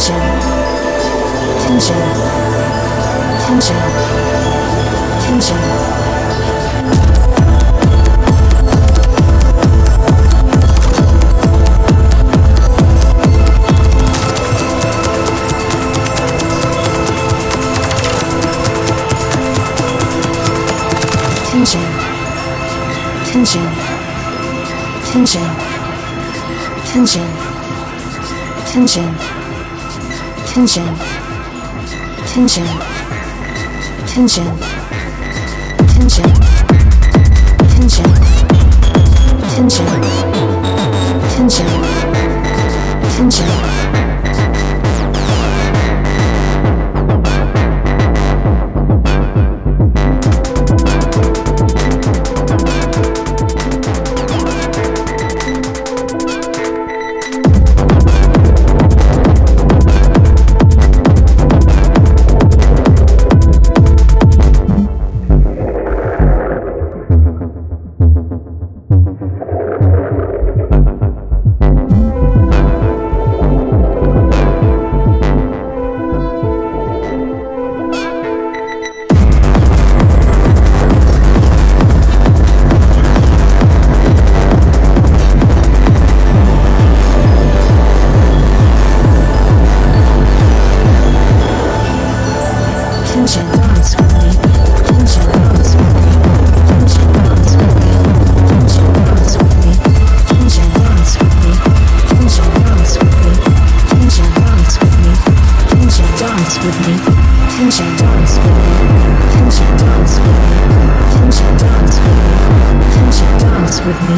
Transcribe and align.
tension, 0.00 0.14
tension, 1.66 1.94
tension, 3.46 3.76
tension. 5.26 5.56
Tension, 21.50 21.80
tension, 23.26 23.68
tension, 25.12 25.50
tension, 26.90 27.28
tension, 28.72 29.39
tension, 30.52 30.82
tension, 32.34 32.64
tension, 34.04 34.42
tension, 35.86 36.22
tension, 37.68 38.59
dance 113.80 113.86
with 113.86 114.10
me. 114.10 114.16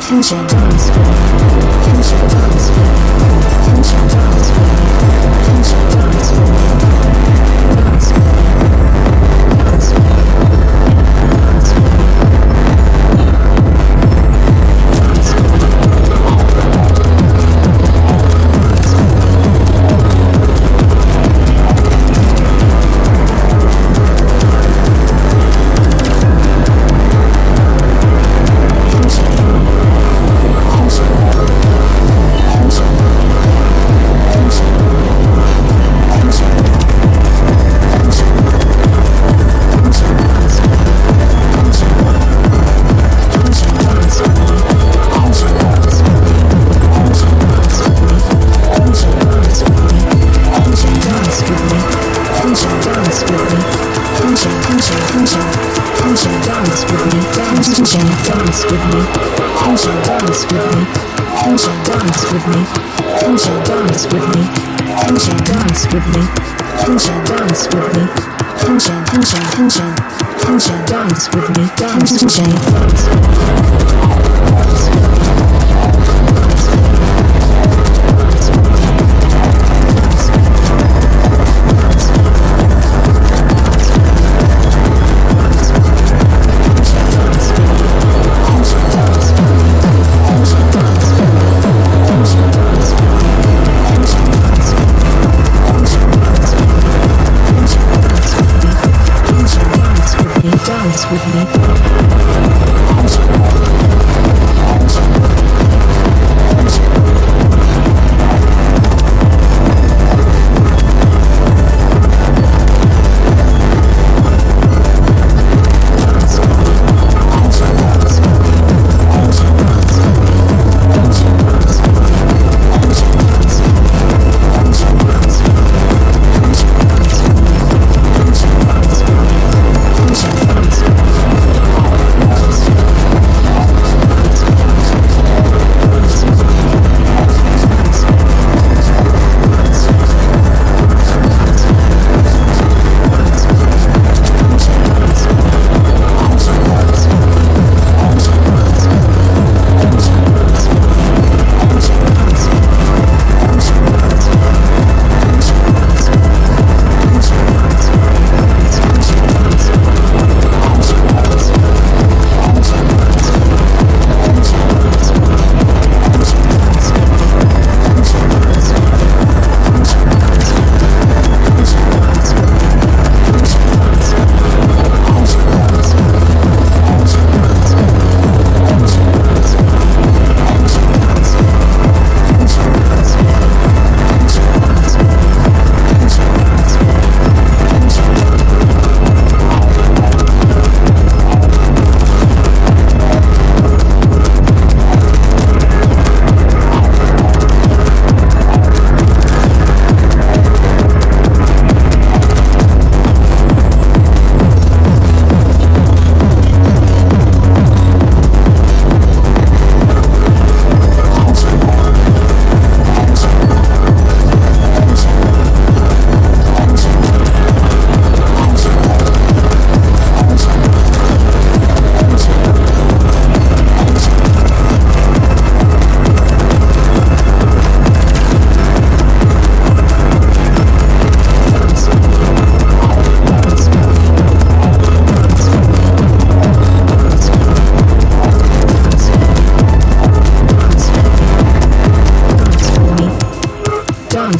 Tension 0.00 0.46
dance 0.46 0.86
with 0.90 0.96
me. 0.96 1.50
Tension 1.84 2.20
dance 2.28 2.70
with 2.70 2.94
me. 3.18 3.30
Tension 3.64 4.08
dance 4.08 4.48
with 4.50 4.70
me. 4.70 5.10
Tension 5.46 5.84
dance 5.90 6.30
with 6.30 7.44
me. 7.44 7.49
dance 58.24 58.64
with 58.64 58.84
me. 58.92 59.00
Who 59.60 59.76
shall 59.76 60.00
dance 60.04 60.44
with 60.50 60.66
me? 60.74 60.82
Who 61.44 61.58
shall 61.58 61.78
dance 61.84 62.22
with 62.32 62.46
me? 62.48 62.60
Who 63.20 63.38
shall 63.38 63.60
dance 63.64 64.04
with 64.12 64.26
me? 64.34 64.42
Who 65.06 65.18
shall 65.18 65.40
dance 65.44 65.86
with 65.92 66.06
me? 66.14 66.22
Who 66.84 66.98
shall 66.98 67.24
dance 67.24 67.66
with 67.72 67.88
me? 67.96 68.04
Who 68.66 68.78
shall, 68.78 69.00
who 69.10 69.22
shall, 69.24 69.44
who 69.56 69.70
shall, 69.70 69.94
who 70.44 70.60
shall 70.60 70.86
dance 70.86 71.28
with 71.34 71.48
me? 71.56 71.64
Dance, 71.76 72.20
who 72.20 72.28
shall 72.28 72.44
dance 72.46 73.08
with 73.08 73.14
me? 73.14 73.19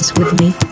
With 0.01 0.41
me. 0.41 0.70